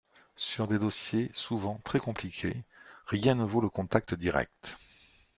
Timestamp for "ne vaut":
3.35-3.61